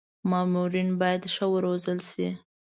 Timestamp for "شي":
2.09-2.27